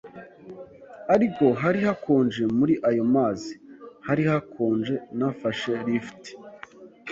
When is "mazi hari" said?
3.15-4.23